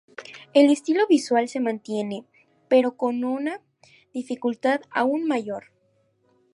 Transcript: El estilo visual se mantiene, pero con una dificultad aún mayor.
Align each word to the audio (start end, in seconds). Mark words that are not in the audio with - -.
El 0.55 0.71
estilo 0.71 1.05
visual 1.05 1.47
se 1.47 1.59
mantiene, 1.59 2.25
pero 2.67 2.97
con 2.97 3.23
una 3.23 3.61
dificultad 4.15 4.81
aún 4.89 5.27
mayor. 5.27 5.65